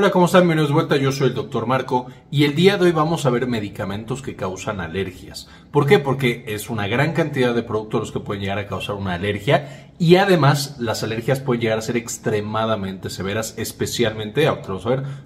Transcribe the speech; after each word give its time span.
Hola, 0.00 0.12
¿cómo 0.12 0.24
están? 0.24 0.44
Bienvenidos 0.44 0.70
de 0.70 0.74
vuelta, 0.76 0.96
yo 0.96 1.12
soy 1.12 1.28
el 1.28 1.34
doctor 1.34 1.66
Marco 1.66 2.06
y 2.30 2.44
el 2.44 2.54
día 2.54 2.78
de 2.78 2.86
hoy 2.86 2.92
vamos 2.92 3.26
a 3.26 3.30
ver 3.30 3.46
medicamentos 3.46 4.22
que 4.22 4.34
causan 4.34 4.80
alergias. 4.80 5.46
¿Por 5.70 5.84
qué? 5.84 5.98
Porque 5.98 6.42
es 6.46 6.70
una 6.70 6.88
gran 6.88 7.12
cantidad 7.12 7.54
de 7.54 7.62
productos 7.62 8.00
los 8.00 8.10
que 8.10 8.20
pueden 8.20 8.40
llegar 8.40 8.58
a 8.58 8.66
causar 8.66 8.96
una 8.96 9.12
alergia 9.12 9.92
y 9.98 10.16
además 10.16 10.76
las 10.78 11.02
alergias 11.02 11.40
pueden 11.40 11.60
llegar 11.60 11.76
a 11.76 11.82
ser 11.82 11.98
extremadamente 11.98 13.10
severas, 13.10 13.52
especialmente, 13.58 14.48
a 14.48 14.62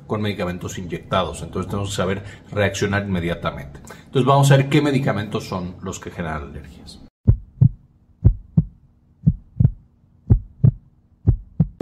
con 0.08 0.21
medicamentos 0.21 0.77
inyectados. 0.77 1.43
Entonces 1.43 1.71
tenemos 1.71 1.91
que 1.91 1.97
saber 1.97 2.25
reaccionar 2.51 3.04
inmediatamente. 3.04 3.79
Entonces 4.06 4.25
vamos 4.25 4.51
a 4.51 4.56
ver 4.56 4.69
qué 4.69 4.83
medicamentos 4.83 5.45
son 5.47 5.77
los 5.83 6.01
que 6.01 6.11
generan 6.11 6.49
alergias. 6.51 7.03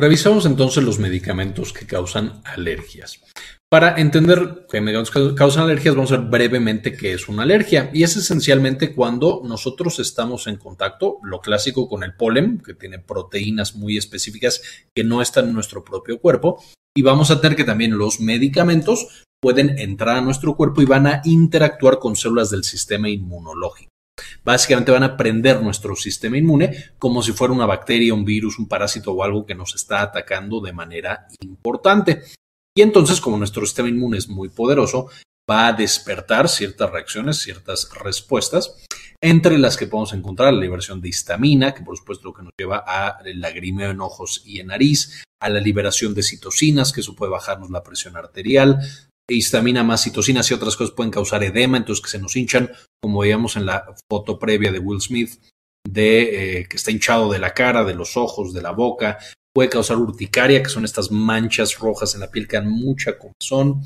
Revisamos 0.03 0.46
entonces 0.46 0.82
los 0.82 0.98
medicamentos 0.98 1.73
que 1.73 1.87
causan 1.87 2.43
alergias. 2.45 3.21
Para 3.71 4.00
entender 4.00 4.67
qué 4.68 4.80
medicamentos 4.80 5.36
causan 5.36 5.63
alergias, 5.63 5.94
vamos 5.94 6.11
a 6.11 6.17
ver 6.17 6.27
brevemente 6.27 6.96
qué 6.96 7.13
es 7.13 7.29
una 7.29 7.44
alergia. 7.44 7.89
Y 7.94 8.03
es 8.03 8.17
esencialmente 8.17 8.96
cuando 8.96 9.43
nosotros 9.44 10.00
estamos 10.00 10.49
en 10.49 10.57
contacto, 10.57 11.18
lo 11.22 11.39
clásico 11.39 11.89
con 11.89 12.03
el 12.03 12.17
polen, 12.17 12.61
que 12.67 12.75
tiene 12.75 12.99
proteínas 12.99 13.77
muy 13.77 13.96
específicas 13.96 14.61
que 14.93 15.04
no 15.04 15.22
están 15.22 15.46
en 15.46 15.54
nuestro 15.54 15.85
propio 15.85 16.19
cuerpo. 16.19 16.61
Y 16.96 17.03
vamos 17.03 17.30
a 17.30 17.41
tener 17.41 17.57
que 17.57 17.63
también 17.63 17.96
los 17.96 18.19
medicamentos 18.19 19.22
pueden 19.41 19.79
entrar 19.79 20.16
a 20.16 20.21
nuestro 20.21 20.57
cuerpo 20.57 20.82
y 20.82 20.86
van 20.86 21.07
a 21.07 21.22
interactuar 21.25 22.00
con 22.00 22.16
células 22.16 22.50
del 22.50 22.64
sistema 22.64 23.08
inmunológico. 23.08 23.92
Básicamente 24.44 24.93
van 24.93 25.03
a 25.03 25.17
prender 25.17 25.61
nuestro 25.62 25.96
sistema 25.96 26.39
inmune 26.39 26.93
como 26.99 27.22
si 27.22 27.32
fuera 27.32 27.54
una 27.54 27.67
bacteria, 27.67 28.14
un 28.14 28.25
virus, 28.25 28.58
un 28.58 28.68
parásito 28.68 29.13
o 29.13 29.22
algo 29.22 29.46
que 29.46 29.54
nos 29.54 29.75
está 29.75 30.03
atacando 30.03 30.61
de 30.61 30.72
manera 30.72 31.26
importante. 31.40 32.22
Y 32.75 32.83
entonces, 32.83 33.20
como 33.20 33.36
nuestro 33.36 33.64
sistema 33.66 33.89
inmune 33.89 34.19
es 34.19 34.28
muy 34.28 34.48
poderoso, 34.48 35.08
va 35.50 35.69
a 35.69 35.72
despertar 35.72 36.48
ciertas 36.48 36.91
reacciones, 36.91 37.38
ciertas 37.38 37.88
respuestas, 38.02 38.77
entre 39.20 39.58
las 39.58 39.77
que 39.77 39.86
podemos 39.86 40.12
encontrar 40.12 40.52
la 40.52 40.60
liberación 40.60 41.00
de 41.00 41.08
histamina, 41.08 41.75
que 41.75 41.82
por 41.82 41.97
supuesto 41.97 42.28
lo 42.28 42.34
que 42.34 42.42
nos 42.42 42.52
lleva 42.56 42.82
a 42.86 43.19
lagrimeo 43.25 43.91
en 43.91 44.00
ojos 44.00 44.42
y 44.44 44.60
en 44.60 44.69
nariz, 44.69 45.22
a 45.41 45.48
la 45.48 45.60
liberación 45.60 46.14
de 46.14 46.22
citocinas, 46.22 46.92
que 46.92 47.00
eso 47.00 47.14
puede 47.14 47.32
bajarnos 47.32 47.70
la 47.70 47.82
presión 47.82 48.16
arterial, 48.16 48.80
histamina 49.28 49.82
más 49.82 50.02
citocinas 50.02 50.50
y 50.50 50.54
otras 50.54 50.77
cosas 50.77 50.94
pueden 50.94 51.10
causar 51.10 51.42
edema, 51.44 51.77
entonces 51.77 52.02
que 52.02 52.10
se 52.10 52.19
nos 52.19 52.36
hinchan, 52.36 52.70
como 53.03 53.20
veíamos 53.20 53.56
en 53.56 53.67
la 53.67 53.95
foto 54.08 54.39
previa 54.39 54.70
de 54.70 54.78
Will 54.78 55.00
Smith, 55.00 55.41
de 55.89 56.61
eh, 56.61 56.69
que 56.69 56.77
está 56.77 56.92
hinchado 56.92 57.31
de 57.33 57.41
la 57.41 57.53
cara, 57.53 57.84
de 57.84 57.94
los 57.94 58.17
ojos, 58.17 58.55
de 58.55 58.62
la 58.62 58.70
boca, 58.70 59.19
puede 59.53 59.69
causar 59.69 59.98
urticaria, 59.98 60.62
que 60.62 60.69
son 60.69 60.84
estas 60.84 61.11
manchas 61.11 61.78
rojas 61.78 62.14
en 62.14 62.20
la 62.20 62.31
piel 62.31 62.47
que 62.47 62.56
dan 62.56 62.70
mucha 62.70 63.19
comezón, 63.19 63.83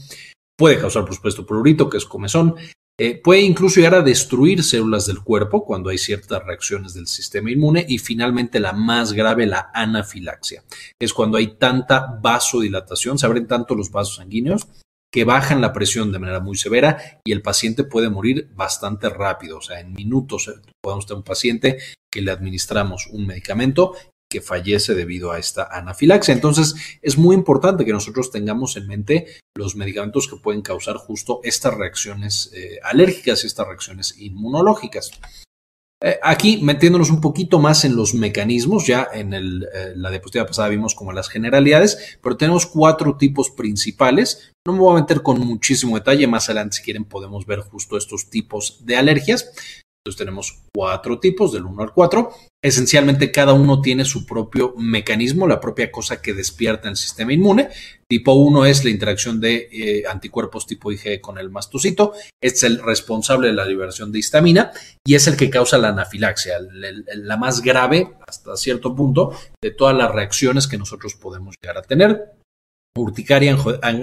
puede 0.57 0.79
causar, 0.79 1.05
por 1.05 1.15
supuesto, 1.15 1.47
prurito, 1.47 1.89
que 1.89 1.97
es 1.97 2.05
comezón, 2.05 2.57
eh, 2.99 3.21
puede 3.23 3.41
incluso 3.43 3.77
llegar 3.77 3.95
a 3.95 4.03
destruir 4.03 4.63
células 4.63 5.07
del 5.07 5.21
cuerpo 5.21 5.65
cuando 5.65 5.91
hay 5.91 5.99
ciertas 5.99 6.43
reacciones 6.45 6.95
del 6.95 7.07
sistema 7.07 7.51
inmune 7.51 7.85
y 7.87 7.99
finalmente 7.99 8.61
la 8.61 8.73
más 8.73 9.13
grave, 9.13 9.47
la 9.47 9.71
anafilaxia, 9.75 10.63
es 10.99 11.13
cuando 11.13 11.39
hay 11.39 11.57
tanta 11.57 12.19
vasodilatación, 12.23 13.19
se 13.19 13.27
abren 13.27 13.47
tanto 13.47 13.75
los 13.75 13.91
vasos 13.91 14.17
sanguíneos 14.17 14.67
que 15.13 15.25
bajan 15.25 15.61
la 15.61 15.73
presión 15.73 16.13
de 16.13 16.19
manera 16.19 16.41
muy 16.41 16.57
severa 16.57 17.21
y 17.25 17.33
el 17.33 17.43
paciente 17.43 17.85
puede 17.85 18.11
morir 18.11 18.51
bastante 18.55 19.09
rápido. 19.09 19.59
O 19.59 19.63
sea, 19.63 19.81
en 19.81 19.93
minutos 19.93 20.49
eh, 20.49 20.61
podemos 20.83 21.07
tener 21.07 21.19
un 21.19 21.25
paciente 21.25 21.79
que 22.11 22.23
le 22.23 22.31
administramos 22.31 23.07
un 23.09 23.27
medicamento 23.27 23.95
que 24.29 24.41
fallece 24.41 24.95
debido 24.95 25.31
a 25.31 25.39
esta 25.39 25.69
anafilaxia. 25.71 26.35
Entonces, 26.35 26.75
es 27.01 27.17
muy 27.17 27.35
importante 27.35 27.85
que 27.85 27.93
nosotros 27.93 28.31
tengamos 28.31 28.77
en 28.77 28.89
mente 28.89 29.27
los 29.55 29.77
medicamentos 29.77 30.29
que 30.29 30.37
pueden 30.37 30.63
causar 30.63 30.97
justo 30.97 31.41
estas 31.45 31.75
reacciones 31.75 32.51
eh, 32.53 32.79
alérgicas 32.83 33.45
y 33.45 33.47
estas 33.47 33.69
reacciones 33.69 34.19
inmunológicas. 34.19 35.13
Eh, 36.03 36.19
aquí, 36.23 36.61
metiéndonos 36.63 37.11
un 37.11 37.23
poquito 37.23 37.59
más 37.59 37.85
en 37.87 37.97
los 37.97 38.13
mecanismos, 38.13 38.87
ya 38.87 39.09
en 39.15 39.33
eh, 39.33 39.41
la 39.95 40.11
diapositiva 40.11 40.47
pasada 40.47 40.69
vimos 40.69 40.95
como 40.95 41.13
las 41.13 41.31
generalidades, 41.31 42.19
pero 42.23 42.37
tenemos 42.37 42.67
cuatro 42.67 43.17
tipos 43.17 43.51
principales. 43.51 44.53
No 44.67 44.75
me 44.75 44.81
voy 44.81 44.97
a 44.97 45.01
meter 45.01 45.23
con 45.23 45.41
muchísimo 45.41 45.97
detalle, 45.97 46.27
más 46.27 46.49
adelante 46.49 46.77
si 46.77 46.83
quieren 46.83 47.07
podemos 47.07 47.47
ver 47.47 47.61
justo 47.61 47.97
estos 47.97 48.29
tipos 48.29 48.85
de 48.85 48.97
alergias. 48.97 49.53
Entonces 50.07 50.19
tenemos 50.19 50.63
cuatro 50.73 51.19
tipos, 51.19 51.53
del 51.53 51.65
1 51.65 51.83
al 51.83 51.93
4. 51.93 52.31
Esencialmente 52.63 53.33
cada 53.33 53.55
uno 53.55 53.81
tiene 53.81 54.05
su 54.05 54.25
propio 54.25 54.73
mecanismo, 54.79 55.49
la 55.49 55.59
propia 55.59 55.91
cosa 55.91 56.23
que 56.23 56.33
despierta 56.33 56.89
el 56.89 56.95
sistema 56.95 57.33
inmune. 57.33 57.71
Tipo 58.09 58.35
1 58.35 58.67
es 58.67 58.85
la 58.85 58.91
interacción 58.91 59.41
de 59.41 59.69
eh, 59.73 60.05
anticuerpos 60.09 60.65
tipo 60.65 60.93
IgE 60.93 61.21
con 61.21 61.39
el 61.39 61.51
mastocito. 61.51 62.13
Este 62.41 62.59
es 62.59 62.63
el 62.63 62.83
responsable 62.85 63.49
de 63.49 63.55
la 63.55 63.65
liberación 63.65 64.13
de 64.13 64.21
histamina 64.21 64.71
y 65.05 65.17
es 65.17 65.27
el 65.27 65.37
que 65.37 65.51
causa 65.51 65.77
la 65.77 65.89
anafilaxia, 65.89 66.59
la 66.61 67.37
más 67.37 67.61
grave 67.61 68.13
hasta 68.29 68.57
cierto 68.57 68.95
punto 68.95 69.33
de 69.61 69.73
todas 69.73 69.97
las 69.97 70.13
reacciones 70.13 70.69
que 70.69 70.79
nosotros 70.79 71.17
podemos 71.17 71.57
llegar 71.61 71.79
a 71.79 71.83
tener 71.83 72.37
urticaria, 73.03 73.57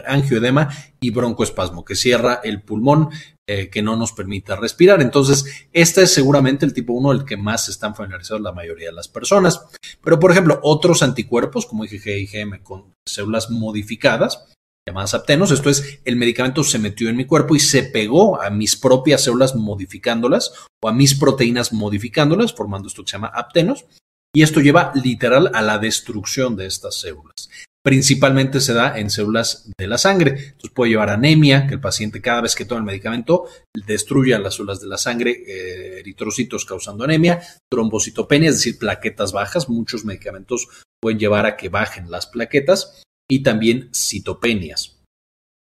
angioedema 0.05 0.69
y 0.99 1.11
broncoespasmo, 1.11 1.83
que 1.83 1.95
cierra 1.95 2.39
el 2.43 2.61
pulmón, 2.61 3.09
eh, 3.45 3.69
que 3.69 3.81
no 3.81 3.97
nos 3.97 4.13
permita 4.13 4.55
respirar. 4.55 5.01
Entonces, 5.01 5.67
este 5.73 6.03
es 6.03 6.13
seguramente 6.13 6.65
el 6.65 6.73
tipo 6.73 6.93
1, 6.93 7.11
el 7.11 7.25
que 7.25 7.35
más 7.35 7.67
están 7.67 7.93
familiarizados 7.93 8.41
la 8.41 8.53
mayoría 8.53 8.87
de 8.87 8.93
las 8.93 9.09
personas. 9.09 9.65
Pero, 10.01 10.17
por 10.17 10.31
ejemplo, 10.31 10.61
otros 10.63 11.03
anticuerpos, 11.03 11.65
como 11.65 11.83
IgG 11.83 12.07
y 12.07 12.29
IgM, 12.29 12.63
con 12.63 12.93
células 13.05 13.49
modificadas, 13.49 14.45
llamadas 14.87 15.13
aptenos, 15.13 15.51
esto 15.51 15.69
es, 15.69 15.99
el 16.05 16.15
medicamento 16.15 16.63
se 16.63 16.79
metió 16.79 17.09
en 17.09 17.17
mi 17.17 17.25
cuerpo 17.25 17.53
y 17.53 17.59
se 17.59 17.83
pegó 17.83 18.41
a 18.41 18.49
mis 18.49 18.77
propias 18.77 19.23
células 19.23 19.55
modificándolas 19.55 20.53
o 20.81 20.87
a 20.87 20.93
mis 20.93 21.13
proteínas 21.13 21.73
modificándolas, 21.73 22.53
formando 22.53 22.87
esto 22.87 23.03
que 23.03 23.11
se 23.11 23.17
llama 23.17 23.31
aptenos. 23.35 23.85
Y 24.33 24.41
esto 24.41 24.61
lleva 24.61 24.93
literal 24.95 25.51
a 25.53 25.61
la 25.61 25.79
destrucción 25.79 26.55
de 26.55 26.65
estas 26.65 26.95
células 26.95 27.49
principalmente 27.83 28.61
se 28.61 28.73
da 28.73 28.97
en 28.97 29.09
células 29.09 29.69
de 29.77 29.87
la 29.87 29.97
sangre. 29.97 30.31
Entonces 30.31 30.71
puede 30.73 30.91
llevar 30.91 31.09
anemia, 31.09 31.67
que 31.67 31.75
el 31.75 31.81
paciente 31.81 32.21
cada 32.21 32.41
vez 32.41 32.55
que 32.55 32.65
toma 32.65 32.79
el 32.79 32.85
medicamento 32.85 33.45
destruye 33.85 34.37
las 34.39 34.55
células 34.55 34.79
de 34.79 34.87
la 34.87 34.97
sangre, 34.97 35.43
eh, 35.45 35.99
eritrocitos 35.99 36.65
causando 36.65 37.03
anemia, 37.03 37.41
trombocitopenia, 37.69 38.49
es 38.49 38.55
decir, 38.55 38.79
plaquetas 38.79 39.33
bajas. 39.33 39.69
Muchos 39.69 40.05
medicamentos 40.05 40.67
pueden 41.01 41.19
llevar 41.19 41.45
a 41.45 41.57
que 41.57 41.69
bajen 41.69 42.09
las 42.09 42.27
plaquetas 42.27 43.03
y 43.29 43.43
también 43.43 43.89
citopenias, 43.93 44.99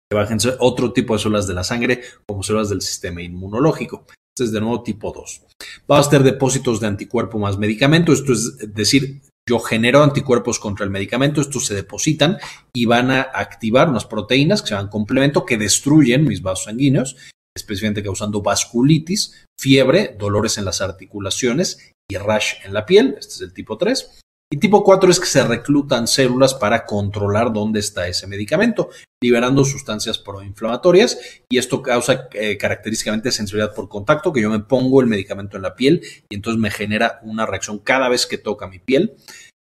que 0.09 0.17
bajen 0.17 0.39
otro 0.59 0.91
tipo 0.91 1.13
de 1.13 1.19
células 1.19 1.47
de 1.47 1.53
la 1.53 1.63
sangre 1.63 2.01
como 2.27 2.43
células 2.43 2.69
del 2.69 2.81
sistema 2.81 3.21
inmunológico. 3.21 4.05
Este 4.35 4.45
es 4.45 4.51
de 4.51 4.61
nuevo 4.61 4.81
tipo 4.83 5.11
2. 5.11 5.41
Va 5.89 5.99
a 5.99 6.09
tener 6.09 6.23
depósitos 6.23 6.79
de 6.79 6.87
anticuerpo 6.87 7.37
más 7.37 7.57
medicamento, 7.57 8.13
esto 8.13 8.33
es 8.33 8.57
decir, 8.73 9.21
yo 9.51 9.59
genero 9.59 10.01
anticuerpos 10.01 10.59
contra 10.59 10.85
el 10.85 10.91
medicamento, 10.91 11.41
estos 11.41 11.65
se 11.65 11.75
depositan 11.75 12.37
y 12.73 12.85
van 12.85 13.11
a 13.11 13.19
activar 13.21 13.89
unas 13.89 14.05
proteínas 14.05 14.61
que 14.61 14.69
se 14.69 14.75
llaman 14.75 14.89
complemento 14.89 15.45
que 15.45 15.57
destruyen 15.57 16.23
mis 16.23 16.41
vasos 16.41 16.65
sanguíneos, 16.65 17.17
especialmente 17.53 18.01
causando 18.01 18.41
vasculitis, 18.41 19.45
fiebre, 19.59 20.15
dolores 20.17 20.57
en 20.57 20.63
las 20.63 20.79
articulaciones 20.79 21.91
y 22.09 22.15
rash 22.15 22.53
en 22.63 22.73
la 22.73 22.85
piel. 22.85 23.15
Este 23.19 23.33
es 23.33 23.41
el 23.41 23.53
tipo 23.53 23.77
3. 23.77 24.21
Y 24.53 24.57
tipo 24.57 24.83
4 24.83 25.09
es 25.09 25.19
que 25.19 25.27
se 25.27 25.47
reclutan 25.47 26.07
células 26.07 26.53
para 26.53 26.85
controlar 26.85 27.53
dónde 27.53 27.79
está 27.79 28.09
ese 28.09 28.27
medicamento, 28.27 28.89
liberando 29.23 29.63
sustancias 29.63 30.17
proinflamatorias 30.17 31.17
y 31.49 31.57
esto 31.57 31.81
causa 31.81 32.27
eh, 32.33 32.57
característicamente 32.57 33.31
sensibilidad 33.31 33.73
por 33.73 33.87
contacto, 33.87 34.33
que 34.33 34.41
yo 34.41 34.49
me 34.49 34.59
pongo 34.59 34.99
el 34.99 35.07
medicamento 35.07 35.55
en 35.55 35.63
la 35.63 35.73
piel 35.73 36.01
y 36.29 36.35
entonces 36.35 36.59
me 36.59 36.69
genera 36.69 37.21
una 37.23 37.45
reacción 37.45 37.79
cada 37.79 38.09
vez 38.09 38.27
que 38.27 38.37
toca 38.37 38.67
mi 38.67 38.79
piel, 38.79 39.15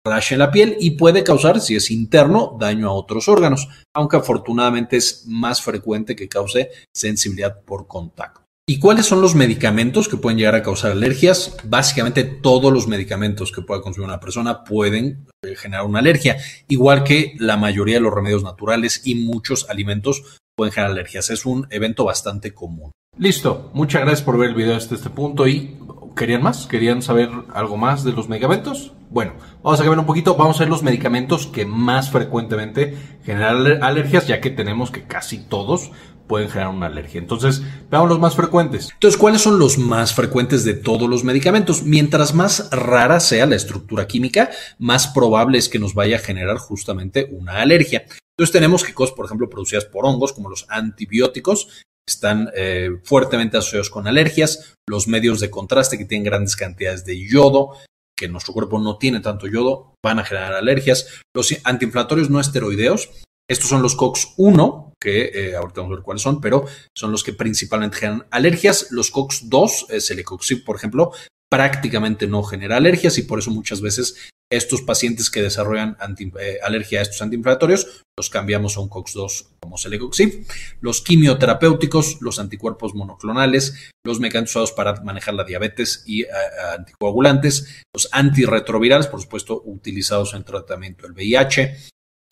rash 0.05 0.33
en 0.33 0.39
la 0.39 0.51
piel 0.51 0.75
y 0.81 0.91
puede 0.91 1.23
causar, 1.23 1.61
si 1.61 1.77
es 1.77 1.89
interno, 1.89 2.57
daño 2.59 2.89
a 2.89 2.93
otros 2.93 3.29
órganos, 3.29 3.69
aunque 3.95 4.17
afortunadamente 4.17 4.97
es 4.97 5.23
más 5.27 5.61
frecuente 5.61 6.13
que 6.13 6.27
cause 6.27 6.71
sensibilidad 6.93 7.61
por 7.61 7.87
contacto. 7.87 8.42
¿Y 8.65 8.79
cuáles 8.79 9.07
son 9.07 9.19
los 9.19 9.35
medicamentos 9.35 10.07
que 10.07 10.15
pueden 10.15 10.37
llegar 10.37 10.55
a 10.55 10.63
causar 10.63 10.91
alergias? 10.91 11.57
Básicamente 11.65 12.23
todos 12.23 12.71
los 12.71 12.87
medicamentos 12.87 13.51
que 13.51 13.61
pueda 13.61 13.81
consumir 13.81 14.07
una 14.07 14.21
persona 14.21 14.63
pueden 14.63 15.27
eh, 15.41 15.57
generar 15.57 15.85
una 15.85 15.99
alergia, 15.99 16.37
igual 16.69 17.03
que 17.03 17.35
la 17.39 17.57
mayoría 17.57 17.95
de 17.95 18.01
los 18.01 18.13
remedios 18.13 18.41
naturales 18.41 19.01
y 19.03 19.15
muchos 19.15 19.69
alimentos 19.69 20.39
pueden 20.55 20.71
generar 20.71 20.91
alergias. 20.91 21.29
Es 21.29 21.45
un 21.45 21.67
evento 21.71 22.05
bastante 22.05 22.53
común. 22.53 22.93
Listo, 23.17 23.69
muchas 23.73 24.03
gracias 24.03 24.21
por 24.21 24.37
ver 24.37 24.51
el 24.51 24.55
video 24.55 24.77
hasta 24.77 24.95
este 24.95 25.09
punto 25.09 25.45
y 25.45 25.77
¿Querían 26.15 26.43
más? 26.43 26.67
¿Querían 26.67 27.01
saber 27.01 27.29
algo 27.53 27.75
más 27.75 28.03
de 28.03 28.11
los 28.11 28.29
medicamentos? 28.29 28.93
Bueno, 29.09 29.33
vamos 29.63 29.79
a 29.79 29.83
cambiar 29.83 29.99
un 29.99 30.05
poquito. 30.05 30.35
Vamos 30.35 30.57
a 30.57 30.59
ver 30.59 30.69
los 30.69 30.83
medicamentos 30.83 31.47
que 31.47 31.65
más 31.65 32.11
frecuentemente 32.11 32.95
generan 33.23 33.81
alergias, 33.83 34.27
ya 34.27 34.39
que 34.39 34.51
tenemos 34.51 34.91
que 34.91 35.03
casi 35.03 35.39
todos 35.39 35.91
pueden 36.33 36.49
generar 36.49 36.73
una 36.73 36.87
alergia. 36.87 37.19
Entonces, 37.19 37.61
veamos 37.91 38.09
los 38.09 38.17
más 38.17 38.35
frecuentes. 38.35 38.89
Entonces, 38.91 39.19
¿cuáles 39.19 39.39
son 39.39 39.59
los 39.59 39.77
más 39.77 40.15
frecuentes 40.15 40.65
de 40.65 40.73
todos 40.73 41.07
los 41.07 41.23
medicamentos? 41.23 41.83
Mientras 41.83 42.33
más 42.33 42.71
rara 42.71 43.19
sea 43.19 43.45
la 43.45 43.55
estructura 43.55 44.07
química, 44.07 44.49
más 44.79 45.09
probable 45.09 45.59
es 45.59 45.69
que 45.69 45.77
nos 45.77 45.93
vaya 45.93 46.15
a 46.15 46.19
generar 46.19 46.57
justamente 46.57 47.29
una 47.29 47.61
alergia. 47.61 48.05
Entonces 48.35 48.51
tenemos 48.51 48.83
que 48.83 48.95
cosas, 48.95 49.15
por 49.15 49.25
ejemplo, 49.27 49.47
producidas 49.47 49.85
por 49.85 50.07
hongos, 50.07 50.33
como 50.33 50.49
los 50.49 50.65
antibióticos, 50.69 51.83
están 52.09 52.49
eh, 52.55 52.89
fuertemente 53.03 53.57
asociados 53.57 53.91
con 53.91 54.07
alergias, 54.07 54.73
los 54.89 55.07
medios 55.07 55.39
de 55.39 55.51
contraste 55.51 55.99
que 55.99 56.05
tienen 56.05 56.25
grandes 56.25 56.55
cantidades 56.55 57.05
de 57.05 57.29
yodo, 57.29 57.77
que 58.17 58.27
nuestro 58.27 58.55
cuerpo 58.55 58.79
no 58.79 58.97
tiene 58.97 59.19
tanto 59.19 59.45
yodo, 59.45 59.93
van 60.03 60.17
a 60.17 60.25
generar 60.25 60.53
alergias. 60.53 61.21
Los 61.35 61.55
antiinflamatorios 61.63 62.31
no 62.31 62.39
esteroideos, 62.39 63.11
estos 63.49 63.69
son 63.69 63.81
los 63.81 63.97
COX-1, 63.97 64.93
que 64.99 65.31
eh, 65.33 65.55
ahorita 65.55 65.81
vamos 65.81 65.93
a 65.93 65.95
ver 65.97 66.03
cuáles 66.03 66.21
son, 66.21 66.39
pero 66.39 66.65
son 66.95 67.11
los 67.11 67.23
que 67.23 67.33
principalmente 67.33 67.97
generan 67.97 68.25
alergias. 68.31 68.87
Los 68.91 69.11
COX-2, 69.11 69.87
el 69.89 70.01
celecoxib, 70.01 70.63
por 70.63 70.77
ejemplo, 70.77 71.11
prácticamente 71.49 72.25
no 72.25 72.43
genera 72.43 72.77
alergias 72.77 73.17
y 73.17 73.23
por 73.23 73.39
eso 73.39 73.51
muchas 73.51 73.81
veces 73.81 74.15
estos 74.51 74.81
pacientes 74.81 75.29
que 75.29 75.41
desarrollan 75.41 75.97
eh, 76.39 76.59
alergia 76.63 76.99
a 76.99 77.01
estos 77.03 77.21
antiinflamatorios 77.21 78.03
los 78.17 78.29
cambiamos 78.29 78.77
a 78.77 78.81
un 78.81 78.89
COX-2 78.89 79.47
como 79.59 79.77
Celecoxib. 79.77 80.45
Los 80.81 81.01
quimioterapéuticos, 81.01 82.21
los 82.21 82.39
anticuerpos 82.39 82.93
monoclonales, 82.93 83.91
los 84.05 84.19
mecanismos 84.19 84.51
usados 84.51 84.71
para 84.71 85.01
manejar 85.01 85.33
la 85.33 85.43
diabetes 85.43 86.03
y 86.05 86.21
eh, 86.21 86.27
anticoagulantes, 86.75 87.81
los 87.93 88.09
antirretrovirales, 88.11 89.07
por 89.07 89.21
supuesto, 89.21 89.61
utilizados 89.65 90.35
en 90.35 90.43
tratamiento 90.43 91.07
del 91.07 91.13
VIH, 91.13 91.75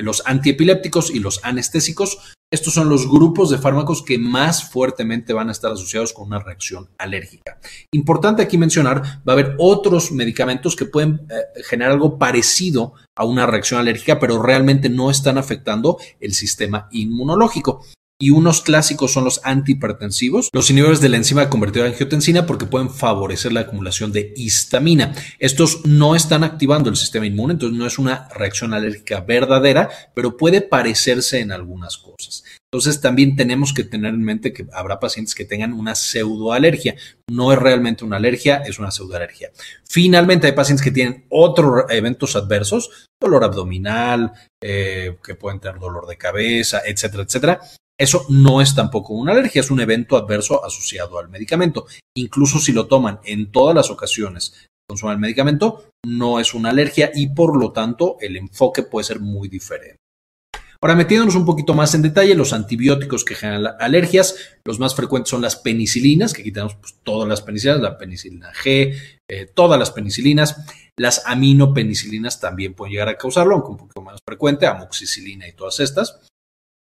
los 0.04 0.24
antiepilépticos 0.26 1.12
y 1.12 1.20
los 1.20 1.44
anestésicos. 1.44 2.36
Estos 2.52 2.74
son 2.74 2.90
los 2.90 3.10
grupos 3.10 3.50
de 3.50 3.58
fármacos 3.58 4.04
que 4.04 4.18
más 4.18 4.70
fuertemente 4.70 5.32
van 5.32 5.50
a 5.50 5.54
estar 5.54 5.72
asociados 5.72 6.12
con 6.12 6.28
una 6.28 6.40
reacción 6.40 6.90
alérgica. 6.98 7.60
Importante 7.94 8.42
aquí 8.42 8.58
mencionar, 8.58 9.02
va 9.28 9.32
a 9.32 9.32
haber 9.34 9.56
otros 9.58 10.12
medicamentos 10.12 10.76
que 10.76 10.86
pueden 10.86 11.28
eh, 11.30 11.64
generar 11.64 11.94
algo 11.94 12.18
parecido 12.18 12.94
a 13.16 13.24
una 13.24 13.46
reacción 13.46 13.80
alérgica, 13.80 14.20
pero 14.20 14.42
realmente 14.42 14.90
no 14.90 15.10
están 15.10 15.38
afectando 15.38 15.98
el 16.20 16.34
sistema 16.34 16.90
inmunológico 16.92 17.86
y 18.22 18.30
unos 18.30 18.62
clásicos 18.62 19.12
son 19.12 19.26
los 19.26 19.42
antihipertensivos, 19.44 20.50
los 20.54 20.70
inhibidores 20.70 21.02
de 21.02 21.10
la 21.10 21.18
enzima 21.18 21.50
convertida 21.50 21.86
en 21.86 21.92
angiotensina 21.92 22.46
porque 22.46 22.68
pueden 22.68 22.92
favorecer 22.92 23.52
la 23.52 23.62
acumulación 23.62 24.12
de 24.12 24.32
histamina. 24.38 25.14
Estos 25.40 25.86
no 25.86 26.16
están 26.16 26.44
activando 26.44 26.90
el 26.90 26.96
sistema 26.96 27.26
inmune, 27.26 27.54
entonces 27.54 27.78
no 27.78 27.88
es 27.88 27.98
una 27.98 28.30
reacción 28.30 28.76
alérgica 28.76 29.22
verdadera, 29.22 29.90
pero 30.14 30.38
puede 30.38 30.62
parecerse 30.62 31.40
en 31.40 31.52
algunas 31.52 31.98
cosas. 31.98 32.44
Entonces 32.72 33.02
también 33.02 33.36
tenemos 33.36 33.74
que 33.74 33.84
tener 33.84 34.14
en 34.14 34.24
mente 34.24 34.54
que 34.54 34.66
habrá 34.72 35.00
pacientes 35.00 35.36
que 35.36 35.44
tengan 35.44 35.74
una 35.74 35.94
pseudoalergia. 35.94 36.96
No 37.30 37.52
es 37.52 37.60
realmente 37.60 38.06
una 38.06 38.16
alergia, 38.18 38.58
es 38.66 38.80
una 38.80 38.92
pseudoalergia. 38.92 39.52
Finalmente 39.90 40.48
hay 40.48 40.54
pacientes 40.54 40.84
que 40.84 40.92
tienen 40.92 41.26
otros 41.30 41.86
eventos 41.90 42.36
adversos, 42.38 43.08
dolor 43.20 43.44
abdominal, 43.44 44.32
eh, 44.62 45.18
que 45.22 45.36
pueden 45.36 45.60
tener 45.60 45.80
dolor 45.80 46.08
de 46.08 46.18
cabeza, 46.18 46.82
etcétera, 46.86 47.24
etcétera, 47.24 47.60
eso 48.02 48.26
no 48.30 48.62
es 48.62 48.74
tampoco 48.74 49.14
una 49.14 49.34
alergia, 49.34 49.60
es 49.60 49.70
un 49.70 49.80
evento 49.80 50.18
adverso 50.18 50.66
asociado 50.66 51.20
al 51.20 51.30
medicamento. 51.30 51.86
Incluso 52.18 52.60
si 52.60 52.72
lo 52.72 52.88
toman 52.88 53.20
en 53.24 53.52
todas 53.52 53.76
las 53.76 53.92
ocasiones 53.92 54.68
consuman 54.90 55.16
el 55.16 55.22
medicamento, 55.22 55.86
no 56.06 56.40
es 56.40 56.54
una 56.54 56.72
alergia 56.72 57.12
y 57.14 57.30
por 57.30 57.58
lo 57.58 57.72
tanto 57.72 58.18
el 58.20 58.36
enfoque 58.36 58.84
puede 58.84 59.06
ser 59.06 59.20
muy 59.20 59.48
diferente. 59.48 59.98
Ahora, 60.84 60.96
metiéndonos 60.96 61.36
un 61.36 61.46
poquito 61.46 61.76
más 61.76 61.94
en 61.94 62.02
detalle, 62.02 62.34
los 62.34 62.54
antibióticos 62.54 63.24
que 63.24 63.36
generan 63.36 63.76
alergias, 63.80 64.36
los 64.66 64.80
más 64.80 64.96
frecuentes 64.96 65.30
son 65.30 65.44
las 65.44 65.56
penicilinas, 65.56 66.34
que 66.34 66.42
aquí 66.42 66.52
tenemos 66.52 66.74
pues, 66.76 66.96
todas 67.04 67.30
las 67.30 67.44
penicilinas, 67.44 67.84
la 67.84 67.98
penicilina 68.00 68.52
G, 68.52 68.96
eh, 69.30 69.46
todas 69.46 69.80
las 69.80 69.92
penicilinas. 69.92 70.66
Las 70.98 71.22
aminopenicilinas 71.28 72.40
también 72.40 72.74
pueden 72.74 72.94
llegar 72.94 73.10
a 73.10 73.18
causarlo, 73.18 73.54
aunque 73.54 73.70
un 73.70 73.78
poquito 73.78 74.02
más 74.02 74.20
frecuente, 74.28 74.66
amoxicilina 74.66 75.48
y 75.48 75.54
todas 75.54 75.80
estas. 75.80 76.20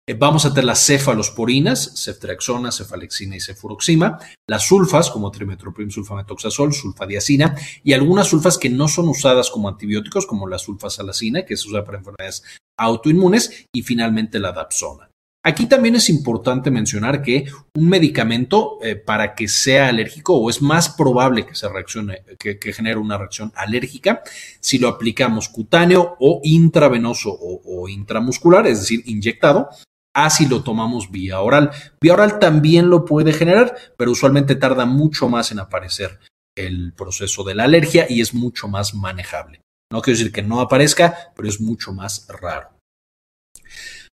Eh, 0.05 0.15
vamos 0.15 0.45
a 0.45 0.49
tener 0.49 0.65
las 0.65 0.85
cefalosporinas, 0.85 1.93
ceftriaxona, 1.95 2.73
cefalexina 2.73 3.37
y 3.37 3.39
cefuroxima, 3.39 4.19
las 4.49 4.67
sulfas 4.67 5.09
como 5.09 5.31
trimetoprim, 5.31 5.89
sulfametoxazol, 5.89 6.73
sulfadiacina 6.73 7.55
y 7.85 7.93
algunas 7.93 8.27
sulfas 8.27 8.57
que 8.57 8.69
no 8.69 8.89
son 8.89 9.07
usadas 9.07 9.49
como 9.49 9.69
antibióticos 9.69 10.25
como 10.25 10.45
la 10.45 10.59
sulfasalacina 10.59 11.45
que 11.45 11.55
se 11.55 11.69
usa 11.69 11.85
para 11.85 11.99
enfermedades 11.99 12.43
autoinmunes 12.77 13.65
y 13.73 13.83
finalmente 13.83 14.39
la 14.39 14.51
dapsona. 14.51 15.09
Aquí 15.45 15.67
también 15.67 15.95
es 15.95 16.09
importante 16.09 16.69
mencionar 16.69 17.21
que 17.21 17.45
un 17.73 17.87
medicamento 17.87 18.79
eh, 18.81 18.97
para 18.97 19.35
que 19.35 19.47
sea 19.47 19.87
alérgico 19.87 20.35
o 20.35 20.49
es 20.49 20.61
más 20.61 20.89
probable 20.89 21.45
que 21.45 21.55
se 21.55 21.69
reaccione, 21.69 22.23
que, 22.37 22.73
genere 22.73 22.97
una 22.97 23.17
reacción 23.17 23.53
alérgica 23.55 24.21
si 24.59 24.79
lo 24.79 24.89
aplicamos 24.89 25.47
cutáneo 25.47 26.17
o 26.19 26.41
intravenoso 26.43 27.37
o 27.39 27.87
intramuscular, 27.87 28.67
es 28.67 28.81
decir, 28.81 29.01
inyectado, 29.05 29.69
Así 30.13 30.47
lo 30.47 30.63
tomamos 30.63 31.11
vía 31.11 31.41
oral. 31.41 31.71
Vía 31.99 32.13
oral 32.13 32.39
también 32.39 32.89
lo 32.89 33.03
puede 33.03 33.33
generar, 33.33 33.75
pero 33.97 34.11
usualmente 34.11 34.55
tarda 34.55 34.85
mucho 34.85 35.27
más 35.27 35.51
en 35.51 35.59
aparecer 35.59 36.19
el 36.55 36.93
proceso 36.93 37.43
de 37.43 37.55
la 37.55 37.63
alergia 37.63 38.05
y 38.07 38.21
es 38.21 38.33
mucho 38.33 38.67
más 38.67 38.93
manejable. 38.93 39.61
No 39.91 40.01
quiero 40.01 40.17
decir 40.17 40.31
que 40.31 40.43
no 40.43 40.59
aparezca, 40.59 41.31
pero 41.35 41.47
es 41.47 41.59
mucho 41.59 41.93
más 41.93 42.27
raro. 42.27 42.69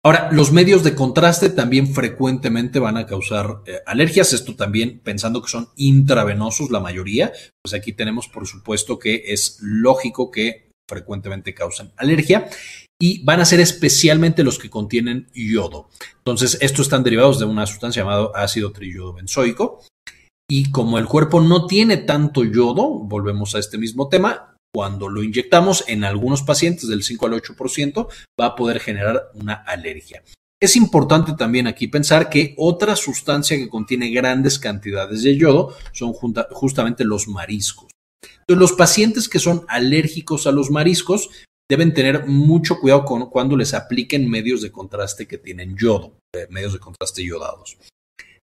Ahora, 0.04 0.30
los 0.30 0.52
medios 0.52 0.84
de 0.84 0.94
contraste 0.94 1.50
también 1.50 1.92
frecuentemente 1.92 2.78
van 2.78 2.96
a 2.96 3.06
causar 3.06 3.62
eh, 3.66 3.80
alergias. 3.86 4.32
Esto 4.32 4.54
también 4.54 5.00
pensando 5.00 5.42
que 5.42 5.48
son 5.48 5.70
intravenosos 5.76 6.70
la 6.70 6.78
mayoría. 6.78 7.32
Pues 7.62 7.74
aquí 7.74 7.92
tenemos, 7.92 8.28
por 8.28 8.46
supuesto, 8.46 8.98
que 8.98 9.24
es 9.26 9.58
lógico 9.60 10.30
que 10.30 10.70
frecuentemente 10.88 11.54
causan 11.54 11.92
alergia 11.96 12.48
y 13.00 13.22
van 13.24 13.40
a 13.40 13.44
ser 13.44 13.60
especialmente 13.60 14.42
los 14.42 14.58
que 14.58 14.70
contienen 14.70 15.28
yodo. 15.34 15.88
Entonces, 16.18 16.58
estos 16.60 16.86
están 16.86 17.02
derivados 17.02 17.38
de 17.38 17.44
una 17.44 17.66
sustancia 17.66 18.02
llamada 18.02 18.30
ácido 18.34 18.72
benzoico. 19.14 19.82
Y 20.48 20.70
como 20.70 20.98
el 20.98 21.06
cuerpo 21.06 21.40
no 21.40 21.66
tiene 21.66 21.96
tanto 21.96 22.44
yodo, 22.44 22.88
volvemos 23.00 23.54
a 23.54 23.58
este 23.58 23.78
mismo 23.78 24.08
tema, 24.08 24.54
cuando 24.72 25.08
lo 25.08 25.22
inyectamos 25.22 25.84
en 25.88 26.04
algunos 26.04 26.42
pacientes 26.42 26.88
del 26.88 27.02
5 27.02 27.26
al 27.26 27.32
8% 27.32 28.08
va 28.40 28.46
a 28.46 28.56
poder 28.56 28.78
generar 28.78 29.30
una 29.34 29.54
alergia. 29.54 30.22
Es 30.60 30.76
importante 30.76 31.34
también 31.34 31.66
aquí 31.66 31.88
pensar 31.88 32.30
que 32.30 32.54
otra 32.56 32.96
sustancia 32.96 33.56
que 33.56 33.68
contiene 33.68 34.10
grandes 34.10 34.58
cantidades 34.58 35.22
de 35.22 35.36
yodo 35.36 35.74
son 35.92 36.12
justamente 36.12 37.04
los 37.04 37.28
mariscos. 37.28 37.88
Entonces, 38.22 38.60
los 38.60 38.72
pacientes 38.72 39.28
que 39.28 39.38
son 39.38 39.64
alérgicos 39.68 40.46
a 40.46 40.52
los 40.52 40.70
mariscos 40.70 41.30
deben 41.70 41.92
tener 41.94 42.26
mucho 42.26 42.78
cuidado 42.78 43.04
con 43.04 43.30
cuando 43.30 43.56
les 43.56 43.74
apliquen 43.74 44.30
medios 44.30 44.62
de 44.62 44.70
contraste 44.70 45.26
que 45.26 45.38
tienen 45.38 45.76
yodo, 45.76 46.18
eh, 46.34 46.46
medios 46.50 46.72
de 46.72 46.78
contraste 46.78 47.24
yodados. 47.24 47.78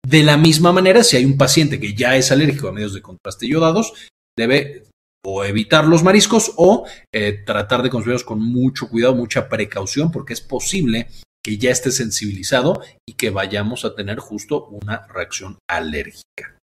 De 0.05 0.23
la 0.23 0.37
misma 0.37 0.73
manera, 0.73 1.03
si 1.03 1.15
hay 1.15 1.25
un 1.25 1.37
paciente 1.37 1.79
que 1.79 1.93
ya 1.93 2.17
es 2.17 2.31
alérgico 2.31 2.67
a 2.67 2.73
medios 2.73 2.93
de 2.93 3.01
contraste 3.01 3.47
yodados, 3.47 3.93
debe 4.37 4.83
o 5.25 5.45
evitar 5.45 5.85
los 5.85 6.03
mariscos 6.03 6.51
o 6.57 6.85
eh, 7.13 7.43
tratar 7.45 7.81
de 7.81 7.89
consumirlos 7.89 8.25
con 8.25 8.41
mucho 8.41 8.89
cuidado, 8.89 9.15
mucha 9.15 9.47
precaución, 9.47 10.11
porque 10.11 10.33
es 10.33 10.41
posible 10.41 11.07
que 11.43 11.57
ya 11.57 11.71
esté 11.71 11.91
sensibilizado 11.91 12.81
y 13.07 13.13
que 13.13 13.29
vayamos 13.29 13.85
a 13.85 13.95
tener 13.95 14.19
justo 14.19 14.65
una 14.65 15.07
reacción 15.07 15.57
alérgica. 15.69 16.57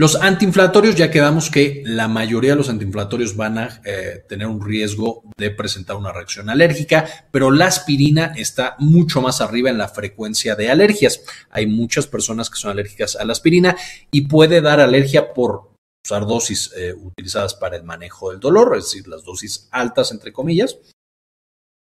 Los 0.00 0.14
antiinflamatorios, 0.14 0.94
ya 0.94 1.10
quedamos 1.10 1.50
que 1.50 1.82
la 1.84 2.06
mayoría 2.06 2.50
de 2.50 2.56
los 2.56 2.68
antiinflamatorios 2.68 3.34
van 3.34 3.58
a 3.58 3.82
eh, 3.84 4.24
tener 4.28 4.46
un 4.46 4.64
riesgo 4.64 5.24
de 5.36 5.50
presentar 5.50 5.96
una 5.96 6.12
reacción 6.12 6.48
alérgica, 6.48 7.26
pero 7.32 7.50
la 7.50 7.66
aspirina 7.66 8.32
está 8.36 8.76
mucho 8.78 9.20
más 9.20 9.40
arriba 9.40 9.70
en 9.70 9.78
la 9.78 9.88
frecuencia 9.88 10.54
de 10.54 10.70
alergias. 10.70 11.22
Hay 11.50 11.66
muchas 11.66 12.06
personas 12.06 12.48
que 12.48 12.60
son 12.60 12.70
alérgicas 12.70 13.16
a 13.16 13.24
la 13.24 13.32
aspirina 13.32 13.76
y 14.12 14.28
puede 14.28 14.60
dar 14.60 14.78
alergia 14.78 15.34
por 15.34 15.72
usar 16.06 16.26
dosis 16.26 16.72
eh, 16.76 16.94
utilizadas 16.94 17.54
para 17.54 17.76
el 17.76 17.82
manejo 17.82 18.30
del 18.30 18.38
dolor, 18.38 18.76
es 18.76 18.84
decir, 18.84 19.08
las 19.08 19.24
dosis 19.24 19.66
altas, 19.72 20.12
entre 20.12 20.32
comillas, 20.32 20.78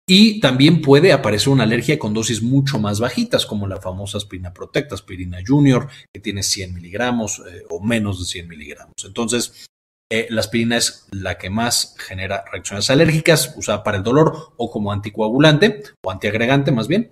y 0.07 0.41
también 0.41 0.83
puede 0.83 1.13
aparecer 1.13 1.49
una 1.49 1.65
alergia 1.65 1.99
con 1.99 2.13
dosis 2.13 2.43
mucho 2.43 2.79
más 2.79 3.01
bajitas, 3.01 3.47
como 3.47 3.67
la 3.67 3.81
famosa 3.81 4.19
aspirina 4.19 4.53
Protecta, 4.53 4.95
aspirina 4.95 5.39
Junior, 5.47 5.89
que 6.13 6.21
tiene 6.21 6.43
100 6.43 6.75
miligramos 6.75 7.41
eh, 7.51 7.63
o 7.71 7.81
menos 7.81 8.19
de 8.19 8.27
100 8.27 8.49
miligramos. 8.49 8.95
Entonces, 9.05 9.67
eh, 10.13 10.27
la 10.29 10.41
aspirina 10.41 10.77
es 10.77 11.07
la 11.11 11.39
que 11.39 11.49
más 11.49 11.97
genera 11.99 12.45
reacciones 12.53 12.91
alérgicas, 12.91 13.55
usada 13.57 13.83
para 13.83 13.97
el 13.97 14.03
dolor 14.03 14.53
o 14.57 14.71
como 14.71 14.93
anticoagulante 14.93 15.83
o 16.05 16.11
antiagregante 16.11 16.71
más 16.71 16.87
bien. 16.87 17.11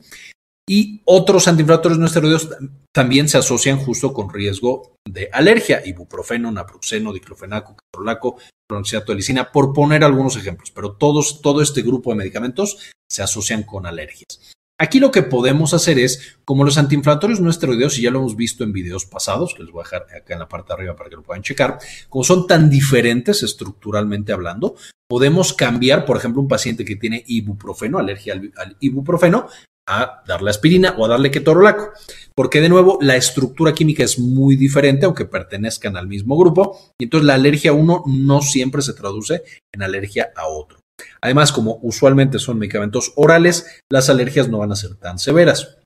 Y 0.69 1.03
otros 1.05 1.49
antiinflamatorios 1.49 1.99
no 1.99 2.07
esteroideos 2.07 2.49
también 2.95 3.29
se 3.29 3.39
asocian 3.39 3.79
justo 3.79 4.13
con 4.13 4.33
riesgo 4.33 4.95
de 5.09 5.29
alergia, 5.33 5.83
ibuprofeno, 5.85 6.53
naproxeno, 6.53 7.13
diclofenaco, 7.13 7.77
caprolaco, 7.77 8.39
cloniciato 8.69 9.13
de 9.13 9.17
lisina, 9.17 9.51
por 9.51 9.73
poner 9.73 10.05
algunos 10.05 10.37
ejemplos, 10.37 10.71
pero 10.71 10.93
todos, 10.93 11.43
todo 11.43 11.63
este 11.63 11.83
grupo 11.83 12.11
de 12.11 12.17
medicamentos 12.17 12.93
se 13.11 13.23
asocian 13.23 13.65
con 13.65 13.87
alergias. 13.87 14.53
Aquí 14.79 14.99
lo 14.99 15.11
que 15.11 15.23
podemos 15.23 15.75
hacer 15.75 15.99
es, 15.99 16.37
como 16.45 16.65
los 16.65 16.79
antiinflamatorios 16.79 17.41
no 17.41 17.51
esteroideos, 17.51 17.99
y 17.99 18.03
ya 18.03 18.11
lo 18.11 18.21
hemos 18.21 18.37
visto 18.37 18.65
en 18.65 18.73
videos 18.73 19.05
pasados, 19.05 19.55
que 19.55 19.63
les 19.63 19.73
voy 19.73 19.83
a 19.83 19.85
dejar 19.85 20.03
acá 20.17 20.33
en 20.35 20.41
la 20.41 20.49
parte 20.49 20.69
de 20.69 20.75
arriba 20.75 20.97
para 20.97 21.11
que 21.11 21.17
lo 21.17 21.23
puedan 21.23 21.43
checar, 21.43 21.79
como 22.09 22.25
son 22.25 22.47
tan 22.47 22.71
diferentes 22.71 23.43
estructuralmente 23.43 24.33
hablando, 24.33 24.77
podemos 25.09 25.53
cambiar, 25.53 26.05
por 26.05 26.17
ejemplo, 26.17 26.41
un 26.41 26.49
paciente 26.49 26.85
que 26.85 26.97
tiene 26.97 27.23
ibuprofeno, 27.27 27.99
alergia 27.99 28.33
al, 28.33 28.53
al 28.57 28.77
ibuprofeno, 28.81 29.49
a 29.89 30.23
darle 30.27 30.51
aspirina 30.51 30.95
o 30.97 31.05
a 31.05 31.09
darle 31.09 31.31
ketorolaco, 31.31 31.91
porque 32.35 32.61
de 32.61 32.69
nuevo 32.69 32.99
la 33.01 33.17
estructura 33.17 33.73
química 33.75 34.05
es 34.05 34.19
muy 34.19 34.57
diferente, 34.57 35.07
aunque 35.07 35.25
pertenezcan 35.25 35.97
al 35.97 36.07
mismo 36.07 36.37
grupo, 36.37 36.79
y 36.99 37.05
entonces 37.05 37.27
la 37.27 37.35
alergia 37.35 37.73
a 37.73 37.75
uno 37.75 38.05
no 38.07 38.43
siempre 38.43 38.83
se 38.83 38.95
traduce 38.95 39.43
en 39.73 39.83
alergia 39.83 40.33
a 40.37 40.47
otro. 40.47 40.81
Además, 41.21 41.53
como 41.53 41.79
usualmente 41.83 42.39
son 42.39 42.59
medicamentos 42.59 43.13
orales, 43.17 43.81
las 43.91 44.09
alergias 44.09 44.49
no 44.49 44.59
van 44.59 44.73
a 44.73 44.77
ser 44.77 44.95
tan 44.97 45.19
severas. 45.19 45.79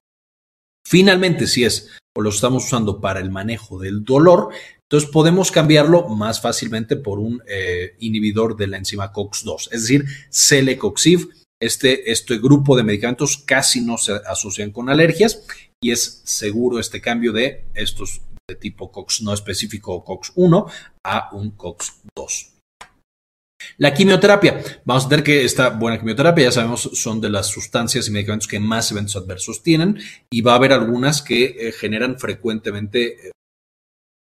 Finalmente, 0.87 1.47
si 1.47 1.65
es 1.65 1.91
o 2.17 2.23
lo 2.23 2.31
estamos 2.31 2.65
usando 2.65 3.00
para 3.00 3.21
el 3.21 3.31
manejo 3.31 3.79
del 3.79 4.05
dolor, 4.05 4.50
entonces 4.83 5.11
podemos 5.11 5.50
cambiarlo 5.50 6.09
más 6.09 6.41
fácilmente 6.41 6.97
por 6.97 7.19
un 7.19 7.43
eh, 7.47 7.95
inhibidor 7.99 8.57
de 8.57 8.69
la 8.69 8.79
enzima 8.79 9.12
COX-2, 9.12 9.69
es 9.73 9.83
decir, 9.83 10.07
Celecoxib. 10.31 11.29
Este, 11.66 12.12
este 12.12 12.38
grupo 12.38 12.76
de 12.76 12.85
medicamentos 12.85 13.38
casi 13.38 13.80
no 13.80 13.99
se 13.99 14.12
asocian 14.25 14.70
con 14.70 14.88
alergias 14.88 15.44
y 15.82 15.90
es 15.90 16.23
seguro 16.25 16.78
este 16.78 17.00
cambio 17.00 17.32
de 17.32 17.64
estos 17.75 18.20
de 18.49 18.54
tipo 18.54 18.92
COX 18.92 19.23
no 19.23 19.35
específico 19.35 20.04
COX-1 20.04 20.70
a 21.04 21.30
un 21.35 21.56
COX-2. 21.56 22.52
La 23.78 23.92
quimioterapia. 23.92 24.62
Vamos 24.85 25.06
a 25.06 25.08
ver 25.08 25.25
que 25.25 25.44
esta 25.44 25.70
buena 25.70 25.99
quimioterapia, 25.99 26.44
ya 26.44 26.52
sabemos, 26.52 26.82
son 26.82 27.20
de 27.20 27.30
las 27.30 27.49
sustancias 27.49 28.06
y 28.06 28.12
medicamentos 28.12 28.46
que 28.46 28.61
más 28.61 28.92
eventos 28.92 29.16
adversos 29.16 29.64
tienen 29.64 29.99
y 30.32 30.42
va 30.42 30.52
a 30.52 30.56
haber 30.56 30.73
algunas 30.73 31.20
que 31.20 31.56
eh, 31.58 31.73
generan 31.73 32.16
frecuentemente 32.20 33.28
eh, 33.28 33.32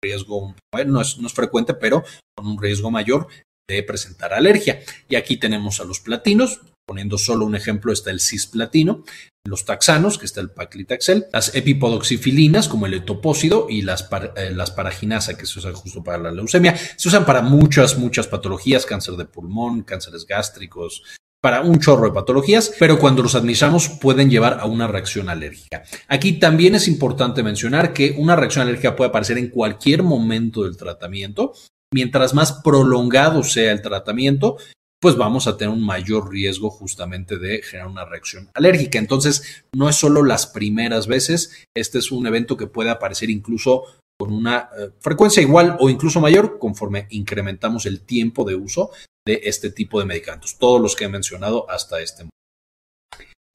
riesgo, 0.03 0.57
bueno, 0.75 0.93
no 0.95 1.01
es, 1.03 1.19
no 1.19 1.29
es 1.29 1.33
frecuente, 1.33 1.75
pero 1.75 2.03
con 2.37 2.49
un 2.49 2.61
riesgo 2.61 2.91
mayor 2.91 3.29
de 3.71 3.85
presentar 3.85 4.35
alergia. 4.35 4.81
Y 5.09 5.15
aquí 5.15 5.37
tenemos 5.37 5.79
a 5.79 5.85
los 5.85 6.01
platinos, 6.01 6.63
poniendo 6.89 7.19
solo 7.19 7.45
un 7.45 7.55
ejemplo, 7.55 7.93
está 7.93 8.11
el 8.11 8.19
cisplatino, 8.19 9.05
los 9.45 9.67
taxanos, 9.67 10.17
que 10.17 10.25
está 10.25 10.41
el 10.41 10.51
paclitaxel, 10.51 11.27
las 11.33 11.55
epipodoxifilinas, 11.55 12.67
como 12.67 12.87
el 12.87 12.95
etopósido, 12.95 13.67
y 13.69 13.83
las, 13.83 14.09
eh, 14.37 14.51
las 14.53 14.71
paraginasa, 14.71 15.37
que 15.37 15.45
se 15.45 15.59
usan 15.59 15.75
justo 15.75 16.03
para 16.03 16.19
la 16.19 16.33
leucemia. 16.33 16.75
Se 16.97 17.09
usan 17.09 17.27
para 17.27 17.43
muchas, 17.43 17.99
muchas 17.99 18.27
patologías, 18.27 18.87
cáncer 18.87 19.15
de 19.15 19.27
pulmón, 19.27 19.83
cánceres 19.83 20.27
gástricos, 20.27 21.03
para 21.41 21.61
un 21.61 21.79
chorro 21.79 22.07
de 22.07 22.15
patologías, 22.15 22.75
pero 22.79 22.99
cuando 22.99 23.23
los 23.23 23.35
administramos 23.35 23.89
pueden 23.89 24.31
llevar 24.31 24.59
a 24.61 24.65
una 24.65 24.89
reacción 24.89 25.29
alérgica. 25.29 25.85
Aquí 26.09 26.33
también 26.33 26.75
es 26.75 26.89
importante 26.89 27.43
mencionar 27.43 27.93
que 27.93 28.17
una 28.19 28.35
reacción 28.35 28.67
alérgica 28.67 28.97
puede 28.97 29.11
aparecer 29.11 29.39
en 29.39 29.51
cualquier 29.51 30.03
momento 30.03 30.65
del 30.65 30.77
tratamiento. 30.77 31.53
Mientras 31.93 32.35
más 32.35 32.61
prolongado 32.65 33.45
sea 33.45 33.73
el 33.73 33.83
tratamiento, 33.83 34.57
pues 35.01 35.17
vamos 35.17 35.47
a 35.47 35.57
tener 35.57 35.73
un 35.73 35.85
mayor 35.85 36.31
riesgo 36.31 36.71
justamente 36.71 37.39
de 37.39 37.63
generar 37.63 37.89
una 37.89 38.05
reacción 38.05 38.51
alérgica. 38.55 38.99
Entonces, 38.99 39.65
no 39.75 39.89
es 39.89 39.97
solo 39.97 40.25
las 40.25 40.47
primeras 40.47 41.07
veces, 41.07 41.65
este 41.77 41.99
es 41.99 42.11
un 42.11 42.27
evento 42.27 42.57
que 42.57 42.67
puede 42.67 42.91
aparecer 42.91 43.31
incluso 43.31 43.85
con 44.19 44.33
una 44.33 44.69
eh, 44.77 44.91
frecuencia 44.99 45.43
igual 45.43 45.77
o 45.79 45.89
incluso 45.89 46.21
mayor 46.21 46.59
conforme 46.59 47.07
incrementamos 47.11 47.87
el 47.87 48.01
tiempo 48.01 48.45
de 48.45 48.57
uso 48.57 48.91
de 49.25 49.43
este 49.45 49.71
tipo 49.71 50.01
de 50.01 50.07
medicamentos, 50.07 50.59
todos 50.59 50.81
los 50.81 50.97
que 50.97 51.05
he 51.05 51.09
mencionado 51.09 51.71
hasta 51.71 52.01
este 52.01 52.25
momento. 52.25 52.38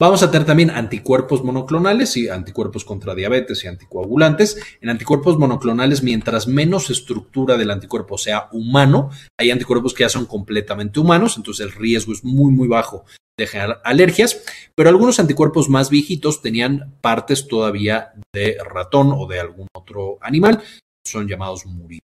Vamos 0.00 0.24
a 0.24 0.30
tener 0.32 0.44
también 0.44 0.70
anticuerpos 0.70 1.44
monoclonales 1.44 2.16
y 2.16 2.28
anticuerpos 2.28 2.84
contra 2.84 3.14
diabetes 3.14 3.62
y 3.62 3.68
anticoagulantes. 3.68 4.58
En 4.80 4.90
anticuerpos 4.90 5.38
monoclonales, 5.38 6.02
mientras 6.02 6.48
menos 6.48 6.90
estructura 6.90 7.56
del 7.56 7.70
anticuerpo 7.70 8.18
sea 8.18 8.48
humano, 8.50 9.10
hay 9.38 9.52
anticuerpos 9.52 9.94
que 9.94 10.02
ya 10.02 10.08
son 10.08 10.26
completamente 10.26 10.98
humanos, 10.98 11.36
entonces 11.36 11.66
el 11.66 11.72
riesgo 11.72 12.12
es 12.12 12.24
muy, 12.24 12.50
muy 12.50 12.66
bajo 12.66 13.04
de 13.38 13.46
generar 13.46 13.80
alergias, 13.84 14.42
pero 14.74 14.88
algunos 14.88 15.20
anticuerpos 15.20 15.68
más 15.68 15.90
viejitos 15.90 16.42
tenían 16.42 16.96
partes 17.00 17.46
todavía 17.46 18.14
de 18.32 18.58
ratón 18.64 19.12
o 19.16 19.28
de 19.28 19.38
algún 19.38 19.68
otro 19.74 20.18
animal, 20.20 20.60
son 21.06 21.28
llamados 21.28 21.66
muridos 21.66 22.04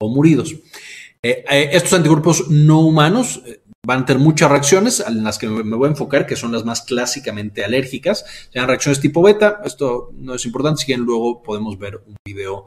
o 0.00 0.08
muridos. 0.08 0.54
Eh, 1.22 1.44
eh, 1.50 1.70
estos 1.72 1.92
anticuerpos 1.92 2.48
no 2.50 2.80
humanos 2.80 3.42
eh, 3.46 3.62
van 3.84 4.02
a 4.02 4.06
tener 4.06 4.22
muchas 4.22 4.50
reacciones 4.50 5.00
en 5.00 5.24
las 5.24 5.38
que 5.38 5.48
me 5.48 5.76
voy 5.76 5.88
a 5.88 5.90
enfocar, 5.90 6.26
que 6.26 6.36
son 6.36 6.52
las 6.52 6.64
más 6.64 6.82
clásicamente 6.82 7.64
alérgicas. 7.64 8.24
Sean 8.52 8.68
reacciones 8.68 9.00
tipo 9.00 9.22
beta, 9.22 9.60
esto 9.64 10.10
no 10.14 10.34
es 10.34 10.44
importante, 10.46 10.82
si 10.82 10.86
bien 10.86 11.00
luego 11.00 11.42
podemos 11.42 11.78
ver 11.78 11.96
un 12.06 12.16
video 12.24 12.66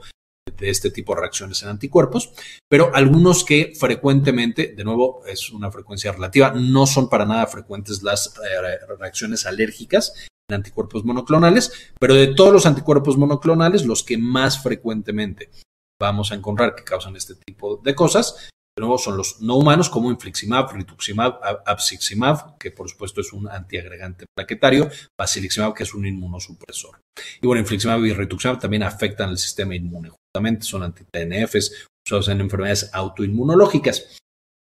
de 0.58 0.70
este 0.70 0.92
tipo 0.92 1.16
de 1.16 1.22
reacciones 1.22 1.62
en 1.64 1.70
anticuerpos, 1.70 2.32
pero 2.70 2.92
algunos 2.94 3.44
que 3.44 3.74
frecuentemente, 3.78 4.74
de 4.76 4.84
nuevo, 4.84 5.26
es 5.26 5.52
una 5.52 5.72
frecuencia 5.72 6.12
relativa, 6.12 6.52
no 6.52 6.86
son 6.86 7.10
para 7.10 7.26
nada 7.26 7.48
frecuentes 7.48 8.04
las 8.04 8.36
eh, 8.38 8.96
reacciones 9.00 9.46
alérgicas 9.46 10.14
en 10.50 10.56
anticuerpos 10.56 11.04
monoclonales, 11.04 11.92
pero 12.00 12.14
de 12.14 12.28
todos 12.28 12.54
los 12.54 12.66
anticuerpos 12.66 13.18
monoclonales, 13.18 13.86
los 13.86 14.04
que 14.04 14.18
más 14.18 14.62
frecuentemente 14.62 15.50
vamos 16.00 16.32
a 16.32 16.36
encontrar 16.36 16.76
que 16.76 16.84
causan 16.84 17.16
este 17.16 17.36
tipo 17.36 17.78
de 17.78 17.96
cosas 17.96 18.50
de 18.78 18.82
nuevo 18.82 18.98
son 18.98 19.16
los 19.16 19.42
no 19.42 19.56
humanos 19.56 19.90
como 19.90 20.12
infliximab, 20.12 20.74
rituximab, 20.74 21.40
abciximab, 21.66 22.58
que 22.58 22.72
por 22.72 22.90
supuesto 22.90 23.22
es 23.22 23.32
un 23.32 23.48
antiagregante 23.48 24.26
plaquetario, 24.36 24.90
basiliximab, 25.18 25.74
que 25.74 25.84
es 25.84 25.94
un 25.94 26.06
inmunosupresor. 26.06 27.00
Y 27.42 27.48
bueno, 27.48 27.62
infliximab 27.62 28.04
y 28.04 28.12
rituximab 28.12 28.60
también 28.60 28.84
afectan 28.84 29.30
el 29.30 29.38
sistema 29.38 29.76
inmune, 29.76 30.10
justamente 30.10 30.66
son 30.66 30.84
anti-TNFs 30.84 31.88
usados 32.06 32.28
en 32.28 32.42
enfermedades 32.42 32.90
autoinmunológicas. 32.94 34.18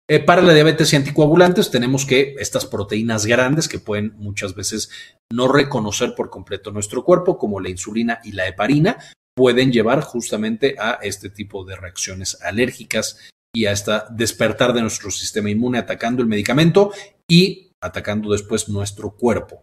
Eh, 0.09 0.21
para 0.21 0.41
la 0.41 0.55
diabetes 0.55 0.93
y 0.93 0.97
anticoagulantes 0.97 1.73
tenemos 1.73 2.07
que 2.07 2.37
estas 2.39 2.65
proteínas 2.65 3.27
grandes 3.27 3.67
que 3.67 3.81
pueden 3.81 4.15
muchas 4.19 4.55
veces 4.55 4.89
no 5.33 5.49
reconocer 5.49 6.15
por 6.15 6.31
completo 6.31 6.71
nuestro 6.71 7.03
cuerpo, 7.03 7.37
como 7.37 7.59
la 7.59 7.71
insulina 7.71 8.21
y 8.23 8.31
la 8.31 8.47
heparina, 8.47 8.99
pueden 9.35 9.73
llevar 9.73 10.03
justamente 10.03 10.77
a 10.79 11.01
este 11.03 11.29
tipo 11.29 11.65
de 11.65 11.75
reacciones 11.75 12.41
alérgicas 12.41 13.19
y 13.57 13.65
hasta 13.65 14.07
despertar 14.11 14.75
de 14.75 14.83
nuestro 14.83 15.11
sistema 15.11 15.49
inmune 15.49 15.79
atacando 15.79 16.21
el 16.21 16.29
medicamento 16.29 16.93
y 17.27 17.71
atacando 17.81 18.31
después 18.31 18.69
nuestro 18.69 19.13
cuerpo. 19.13 19.63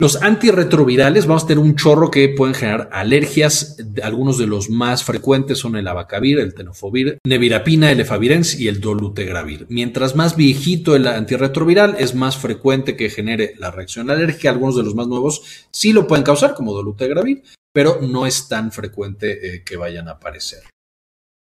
Los 0.00 0.20
antirretrovirales, 0.20 1.26
vamos 1.26 1.44
a 1.44 1.46
tener 1.46 1.62
un 1.62 1.76
chorro 1.76 2.10
que 2.10 2.28
pueden 2.30 2.56
generar 2.56 2.88
alergias. 2.90 3.76
Algunos 4.02 4.36
de 4.36 4.48
los 4.48 4.68
más 4.68 5.04
frecuentes 5.04 5.58
son 5.58 5.76
el 5.76 5.86
abacavir, 5.86 6.40
el 6.40 6.54
tenofovir, 6.54 7.18
nevirapina, 7.24 7.92
el 7.92 8.00
efavirenz 8.00 8.58
y 8.58 8.66
el 8.66 8.80
dolutegravir. 8.80 9.66
Mientras 9.68 10.16
más 10.16 10.34
viejito 10.34 10.96
el 10.96 11.06
antirretroviral, 11.06 11.96
es 12.00 12.16
más 12.16 12.36
frecuente 12.36 12.96
que 12.96 13.10
genere 13.10 13.54
la 13.58 13.70
reacción 13.70 14.10
alérgica. 14.10 14.50
Algunos 14.50 14.74
de 14.74 14.82
los 14.82 14.96
más 14.96 15.06
nuevos 15.06 15.66
sí 15.70 15.92
lo 15.92 16.08
pueden 16.08 16.24
causar, 16.24 16.54
como 16.54 16.72
dolutegravir, 16.72 17.44
pero 17.72 18.00
no 18.00 18.26
es 18.26 18.48
tan 18.48 18.72
frecuente 18.72 19.54
eh, 19.54 19.62
que 19.62 19.76
vayan 19.76 20.08
a 20.08 20.12
aparecer. 20.12 20.62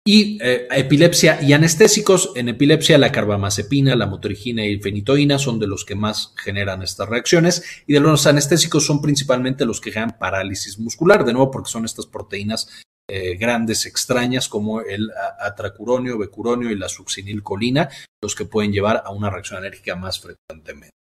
Y 0.05 0.38
eh, 0.43 0.67
epilepsia 0.72 1.41
y 1.41 1.53
anestésicos. 1.53 2.33
En 2.36 2.50
epilepsia, 2.50 2.98
la 2.98 3.12
carbamazepina, 3.12 3.95
la 3.95 4.05
motrigina 4.05 4.65
y 4.65 4.79
fenitoína 4.79 5.39
son 5.39 5.60
de 5.60 5.67
los 5.67 5.86
que 5.86 5.95
más 5.95 6.33
generan 6.36 6.83
estas 6.83 7.07
reacciones. 7.07 7.63
Y 7.88 7.93
de 7.93 8.01
los 8.01 8.27
anestésicos 8.27 8.86
son 8.86 9.01
principalmente 9.01 9.65
los 9.65 9.79
que 9.79 9.91
generan 9.91 10.17
parálisis 10.19 10.77
muscular, 10.77 11.24
de 11.24 11.31
nuevo 11.31 11.51
porque 11.51 11.72
son 11.72 11.86
estas 11.86 12.05
proteínas 12.05 12.83
eh, 13.10 13.36
grandes, 13.36 13.86
extrañas, 13.86 14.50
como 14.50 14.81
el 14.81 15.10
atracuronio, 15.39 16.17
becuronio 16.17 16.69
y 16.69 16.75
la 16.75 16.89
succinilcolina, 16.89 17.89
los 18.22 18.36
que 18.36 18.45
pueden 18.45 18.74
llevar 18.74 19.03
a 19.05 19.12
una 19.12 19.29
reacción 19.29 19.60
alérgica 19.60 19.95
más 19.95 20.19
frecuentemente. 20.19 20.91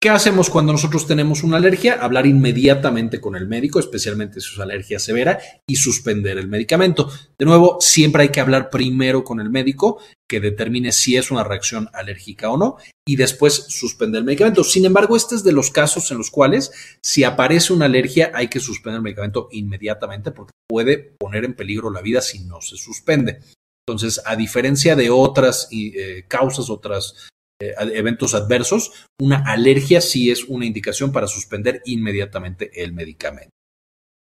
¿Qué 0.00 0.10
hacemos 0.10 0.48
cuando 0.48 0.70
nosotros 0.70 1.08
tenemos 1.08 1.42
una 1.42 1.56
alergia? 1.56 1.94
Hablar 1.94 2.24
inmediatamente 2.24 3.20
con 3.20 3.34
el 3.34 3.48
médico, 3.48 3.80
especialmente 3.80 4.40
si 4.40 4.54
es 4.54 4.60
alergia 4.60 5.00
severa, 5.00 5.40
y 5.66 5.74
suspender 5.74 6.38
el 6.38 6.46
medicamento. 6.46 7.10
De 7.36 7.44
nuevo, 7.44 7.78
siempre 7.80 8.22
hay 8.22 8.28
que 8.28 8.38
hablar 8.38 8.70
primero 8.70 9.24
con 9.24 9.40
el 9.40 9.50
médico 9.50 9.98
que 10.28 10.38
determine 10.38 10.92
si 10.92 11.16
es 11.16 11.32
una 11.32 11.42
reacción 11.42 11.88
alérgica 11.92 12.48
o 12.48 12.56
no, 12.56 12.76
y 13.04 13.16
después 13.16 13.54
suspender 13.54 14.20
el 14.20 14.24
medicamento. 14.24 14.62
Sin 14.62 14.84
embargo, 14.84 15.16
este 15.16 15.34
es 15.34 15.42
de 15.42 15.50
los 15.50 15.72
casos 15.72 16.08
en 16.12 16.18
los 16.18 16.30
cuales 16.30 16.70
si 17.02 17.24
aparece 17.24 17.72
una 17.72 17.86
alergia 17.86 18.30
hay 18.34 18.46
que 18.46 18.60
suspender 18.60 18.98
el 18.98 19.02
medicamento 19.02 19.48
inmediatamente 19.50 20.30
porque 20.30 20.52
puede 20.68 21.16
poner 21.18 21.44
en 21.44 21.54
peligro 21.54 21.90
la 21.90 22.02
vida 22.02 22.20
si 22.20 22.44
no 22.44 22.60
se 22.60 22.76
suspende. 22.76 23.40
Entonces, 23.84 24.22
a 24.24 24.36
diferencia 24.36 24.94
de 24.94 25.10
otras 25.10 25.68
eh, 25.72 26.24
causas, 26.28 26.70
otras 26.70 27.30
eventos 27.60 28.34
adversos, 28.34 28.92
una 29.20 29.38
alergia 29.38 30.00
sí 30.00 30.30
es 30.30 30.44
una 30.44 30.66
indicación 30.66 31.12
para 31.12 31.26
suspender 31.26 31.82
inmediatamente 31.84 32.82
el 32.82 32.92
medicamento. 32.92 33.50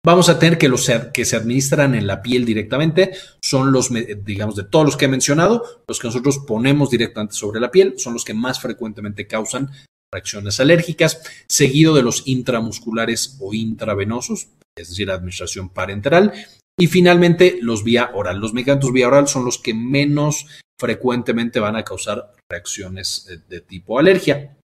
Vamos 0.05 0.29
a 0.29 0.37
tener 0.37 0.59
que 0.59 0.69
los 0.69 0.89
que 1.13 1.25
se 1.25 1.35
administran 1.35 1.95
en 1.95 2.05
la 2.05 2.21
piel 2.21 2.45
directamente 2.45 3.13
son 3.41 3.71
los, 3.71 3.89
digamos, 4.23 4.55
de 4.55 4.63
todos 4.63 4.85
los 4.85 4.97
que 4.97 5.05
he 5.05 5.09
mencionado, 5.09 5.83
los 5.87 5.99
que 5.99 6.07
nosotros 6.07 6.43
ponemos 6.45 6.91
directamente 6.91 7.33
sobre 7.33 7.59
la 7.59 7.71
piel 7.71 7.95
son 7.97 8.13
los 8.13 8.23
que 8.23 8.35
más 8.35 8.61
frecuentemente 8.61 9.25
causan 9.25 9.71
reacciones 10.13 10.59
alérgicas, 10.59 11.23
seguido 11.47 11.95
de 11.95 12.03
los 12.03 12.21
intramusculares 12.27 13.37
o 13.41 13.55
intravenosos, 13.55 14.49
es 14.77 14.89
decir, 14.89 15.09
administración 15.09 15.69
parenteral, 15.69 16.33
y 16.77 16.85
finalmente 16.85 17.57
los 17.61 17.83
vía 17.83 18.11
oral. 18.13 18.37
Los 18.37 18.53
medicamentos 18.53 18.93
vía 18.93 19.07
oral 19.07 19.27
son 19.27 19.43
los 19.43 19.57
que 19.57 19.73
menos 19.73 20.45
frecuentemente 20.79 21.59
van 21.59 21.75
a 21.75 21.83
causar 21.83 22.33
reacciones 22.49 23.27
eh, 23.29 23.39
de 23.47 23.61
tipo 23.61 23.99
alergia. 23.99 24.57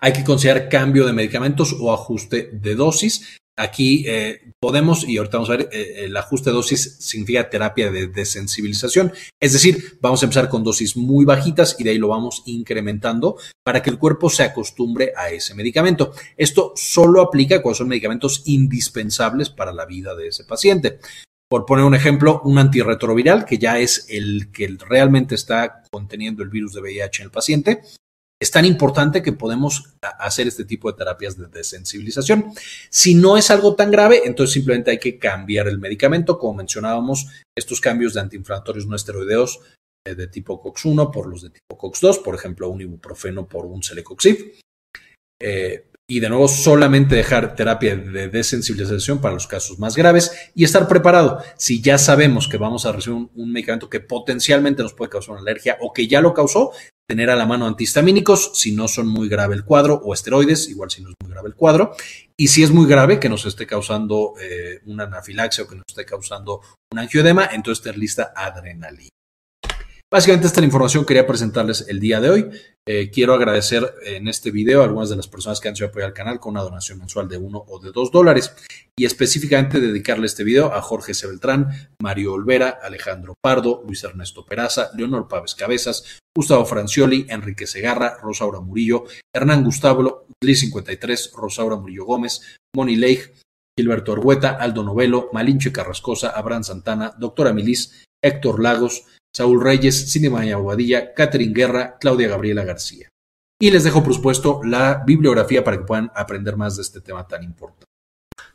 Hay 0.00 0.12
que 0.12 0.24
considerar 0.24 0.68
cambio 0.68 1.06
de 1.06 1.12
medicamentos 1.12 1.74
o 1.78 1.92
ajuste 1.92 2.50
de 2.52 2.74
dosis. 2.74 3.36
Aquí 3.56 4.04
eh, 4.06 4.52
podemos, 4.58 5.06
y 5.06 5.18
ahorita 5.18 5.36
vamos 5.36 5.50
a 5.50 5.56
ver, 5.56 5.68
eh, 5.72 6.04
el 6.04 6.16
ajuste 6.16 6.48
de 6.48 6.54
dosis 6.54 6.96
significa 6.98 7.50
terapia 7.50 7.90
de 7.90 8.06
desensibilización. 8.06 9.12
Es 9.38 9.52
decir, 9.52 9.98
vamos 10.00 10.22
a 10.22 10.26
empezar 10.26 10.48
con 10.48 10.64
dosis 10.64 10.96
muy 10.96 11.26
bajitas 11.26 11.76
y 11.78 11.84
de 11.84 11.90
ahí 11.90 11.98
lo 11.98 12.08
vamos 12.08 12.42
incrementando 12.46 13.36
para 13.62 13.82
que 13.82 13.90
el 13.90 13.98
cuerpo 13.98 14.30
se 14.30 14.44
acostumbre 14.44 15.12
a 15.14 15.30
ese 15.30 15.54
medicamento. 15.54 16.12
Esto 16.38 16.72
solo 16.74 17.20
aplica 17.20 17.60
cuando 17.60 17.78
son 17.78 17.88
medicamentos 17.88 18.42
indispensables 18.46 19.50
para 19.50 19.72
la 19.72 19.84
vida 19.84 20.14
de 20.14 20.28
ese 20.28 20.44
paciente. 20.44 20.98
Por 21.50 21.66
poner 21.66 21.84
un 21.84 21.96
ejemplo, 21.96 22.40
un 22.44 22.58
antirretroviral, 22.58 23.44
que 23.44 23.58
ya 23.58 23.78
es 23.80 24.06
el 24.08 24.52
que 24.52 24.76
realmente 24.88 25.34
está 25.34 25.82
conteniendo 25.90 26.44
el 26.44 26.48
virus 26.48 26.74
de 26.74 26.80
VIH 26.80 27.22
en 27.22 27.26
el 27.26 27.32
paciente, 27.32 27.82
es 28.40 28.50
tan 28.52 28.64
importante 28.64 29.20
que 29.20 29.32
podemos 29.32 29.92
hacer 30.00 30.46
este 30.46 30.64
tipo 30.64 30.90
de 30.90 30.96
terapias 30.96 31.36
de 31.36 31.48
desensibilización. 31.48 32.52
Si 32.88 33.14
no 33.14 33.36
es 33.36 33.50
algo 33.50 33.74
tan 33.74 33.90
grave, 33.90 34.22
entonces 34.24 34.54
simplemente 34.54 34.92
hay 34.92 34.98
que 34.98 35.18
cambiar 35.18 35.66
el 35.66 35.78
medicamento. 35.78 36.38
Como 36.38 36.54
mencionábamos, 36.54 37.26
estos 37.58 37.80
cambios 37.80 38.14
de 38.14 38.20
antiinflamatorios 38.20 38.86
no 38.86 38.96
esteroideos 38.96 39.60
eh, 40.06 40.14
de 40.14 40.28
tipo 40.28 40.62
COX-1 40.62 41.10
por 41.10 41.26
los 41.26 41.42
de 41.42 41.50
tipo 41.50 41.76
COX-2, 41.76 42.22
por 42.22 42.34
ejemplo, 42.34 42.70
un 42.70 42.80
ibuprofeno 42.80 43.46
por 43.46 43.66
un 43.66 43.82
celecoxib. 43.82 44.54
Eh, 45.42 45.89
y 46.10 46.18
de 46.18 46.28
nuevo 46.28 46.48
solamente 46.48 47.14
dejar 47.14 47.54
terapia 47.54 47.94
de 47.94 48.26
desensibilización 48.26 49.20
para 49.20 49.32
los 49.32 49.46
casos 49.46 49.78
más 49.78 49.94
graves 49.94 50.32
y 50.56 50.64
estar 50.64 50.88
preparado. 50.88 51.40
Si 51.56 51.80
ya 51.80 51.98
sabemos 51.98 52.48
que 52.48 52.56
vamos 52.56 52.84
a 52.84 52.90
recibir 52.90 53.28
un, 53.32 53.52
medicamento 53.52 53.88
que 53.88 54.00
potencialmente 54.00 54.82
nos 54.82 54.92
puede 54.92 55.08
causar 55.08 55.34
una 55.34 55.42
alergia 55.42 55.78
o 55.80 55.92
que 55.92 56.08
ya 56.08 56.20
lo 56.20 56.34
causó, 56.34 56.72
tener 57.08 57.30
a 57.30 57.36
la 57.36 57.46
mano 57.46 57.64
antihistamínicos 57.68 58.50
si 58.54 58.72
no 58.72 58.88
son 58.88 59.06
muy 59.06 59.28
grave 59.28 59.54
el 59.54 59.64
cuadro 59.64 60.02
o 60.04 60.12
esteroides, 60.12 60.68
igual 60.68 60.90
si 60.90 61.00
no 61.00 61.10
es 61.10 61.14
muy 61.22 61.30
grave 61.30 61.48
el 61.48 61.54
cuadro. 61.54 61.94
Y 62.36 62.48
si 62.48 62.64
es 62.64 62.72
muy 62.72 62.88
grave 62.88 63.20
que 63.20 63.28
nos 63.28 63.46
esté 63.46 63.64
causando 63.64 64.34
eh, 64.40 64.80
una 64.86 65.04
anafilaxia 65.04 65.62
o 65.62 65.68
que 65.68 65.76
nos 65.76 65.84
esté 65.88 66.04
causando 66.04 66.60
un 66.92 66.98
angiodema, 66.98 67.50
entonces 67.52 67.84
tener 67.84 67.98
lista 67.98 68.32
adrenalina. 68.34 69.10
Básicamente 70.12 70.48
esta 70.48 70.58
es 70.58 70.62
la 70.62 70.66
información 70.66 71.04
que 71.04 71.08
quería 71.08 71.26
presentarles 71.26 71.86
el 71.88 72.00
día 72.00 72.20
de 72.20 72.30
hoy. 72.30 72.50
Eh, 72.84 73.10
quiero 73.12 73.32
agradecer 73.32 73.94
en 74.04 74.26
este 74.26 74.50
video 74.50 74.80
a 74.80 74.84
algunas 74.84 75.08
de 75.08 75.14
las 75.14 75.28
personas 75.28 75.60
que 75.60 75.68
han 75.68 75.76
sido 75.76 75.88
apoyar 75.88 76.08
al 76.08 76.14
canal 76.14 76.40
con 76.40 76.54
una 76.54 76.62
donación 76.62 76.98
mensual 76.98 77.28
de 77.28 77.36
uno 77.36 77.64
o 77.68 77.78
de 77.78 77.92
dos 77.92 78.10
dólares 78.10 78.52
y 78.98 79.04
específicamente 79.04 79.78
dedicarle 79.78 80.26
este 80.26 80.42
video 80.42 80.74
a 80.74 80.82
Jorge 80.82 81.14
Sebeltrán, 81.14 81.94
Mario 82.02 82.32
Olvera, 82.32 82.80
Alejandro 82.82 83.34
Pardo, 83.40 83.84
Luis 83.86 84.02
Ernesto 84.02 84.44
Peraza, 84.44 84.90
Leonor 84.96 85.28
Pávez 85.28 85.54
Cabezas, 85.54 86.18
Gustavo 86.36 86.66
Francioli, 86.66 87.26
Enrique 87.28 87.68
Segarra, 87.68 88.18
Rosaura 88.20 88.58
Murillo, 88.58 89.04
Hernán 89.32 89.62
Gustavo, 89.62 90.26
Gli53, 90.42 91.34
Rosaura 91.34 91.76
Murillo 91.76 92.04
Gómez, 92.04 92.56
Moni 92.74 92.96
Leigh, 92.96 93.32
Gilberto 93.78 94.12
Argueta, 94.12 94.56
Aldo 94.56 94.82
Novelo, 94.82 95.30
Malinche 95.32 95.70
Carrascosa, 95.70 96.30
Abraham 96.30 96.64
Santana, 96.64 97.14
Doctora 97.16 97.52
Milis, 97.52 98.04
Héctor 98.22 98.60
Lagos, 98.60 99.04
Saúl 99.34 99.62
Reyes, 99.62 100.12
Cindy 100.12 100.50
Aguadilla, 100.50 101.14
Catherine 101.14 101.54
Guerra, 101.54 101.96
Claudia 101.98 102.28
Gabriela 102.28 102.64
García. 102.64 103.08
Y 103.60 103.70
les 103.70 103.84
dejo, 103.84 104.02
por 104.02 104.14
supuesto, 104.14 104.60
la 104.64 105.02
bibliografía 105.06 105.62
para 105.62 105.78
que 105.78 105.84
puedan 105.84 106.10
aprender 106.14 106.56
más 106.56 106.76
de 106.76 106.82
este 106.82 107.00
tema 107.00 107.26
tan 107.26 107.42
importante. 107.44 107.84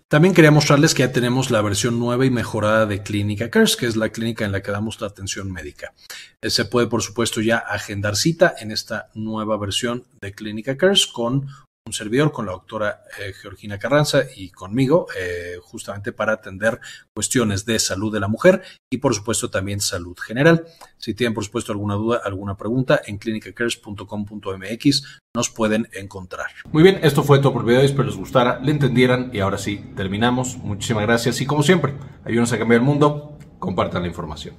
También 0.07 0.35
quería 0.35 0.51
mostrarles 0.51 0.93
que 0.93 1.01
ya 1.01 1.11
tenemos 1.11 1.49
la 1.49 1.63
versión 1.63 1.99
nueva 1.99 2.27
y 2.27 2.29
mejorada 2.29 2.85
de 2.85 3.01
Clínica 3.01 3.49
Cares, 3.49 3.75
que 3.75 3.87
es 3.87 3.95
la 3.95 4.09
clínica 4.09 4.45
en 4.45 4.51
la 4.51 4.61
que 4.61 4.71
damos 4.71 5.01
la 5.01 5.07
atención 5.07 5.51
médica. 5.51 5.93
Eh, 6.41 6.51
se 6.51 6.65
puede, 6.65 6.85
por 6.85 7.01
supuesto, 7.01 7.41
ya 7.41 7.57
agendar 7.57 8.15
cita 8.15 8.53
en 8.59 8.71
esta 8.71 9.09
nueva 9.15 9.57
versión 9.57 10.03
de 10.21 10.31
Clínica 10.33 10.77
Cares 10.77 11.07
con 11.07 11.47
un 11.87 11.93
servidor 11.93 12.31
con 12.31 12.47
la 12.47 12.53
doctora 12.53 13.03
eh, 13.19 13.31
Georgina 13.33 13.77
Carranza 13.77 14.23
y 14.35 14.49
conmigo, 14.49 15.05
eh, 15.19 15.57
justamente 15.61 16.11
para 16.11 16.33
atender 16.33 16.79
cuestiones 17.13 17.63
de 17.63 17.77
salud 17.77 18.11
de 18.11 18.19
la 18.19 18.27
mujer 18.27 18.63
y 18.89 18.97
por 18.97 19.13
supuesto 19.13 19.51
también 19.51 19.79
salud 19.79 20.17
general. 20.17 20.65
Si 20.97 21.13
tienen 21.13 21.35
por 21.35 21.45
supuesto 21.45 21.71
alguna 21.71 21.93
duda, 21.93 22.21
alguna 22.25 22.57
pregunta, 22.57 23.01
en 23.05 23.19
clinicacares.com.mx 23.19 25.21
nos 25.35 25.51
pueden 25.51 25.87
encontrar. 25.93 26.47
Muy 26.71 26.81
bien, 26.81 26.99
esto 27.03 27.23
fue 27.23 27.37
todo 27.37 27.53
por 27.53 27.65
video, 27.65 27.81
espero 27.81 28.05
les 28.05 28.17
gustara, 28.17 28.59
le 28.61 28.71
entendieran 28.71 29.29
y 29.31 29.41
ahora 29.41 29.59
sí, 29.59 29.91
terminamos. 29.95 30.57
Muchísimas 30.57 31.03
gracias 31.03 31.39
y 31.39 31.45
como 31.45 31.61
siempre, 31.61 31.93
ayúdenos 32.23 32.51
a 32.51 32.57
cambiar 32.57 32.81
el 32.81 32.85
mundo, 32.85 33.37
compartan 33.59 34.01
la 34.01 34.07
información. 34.07 34.55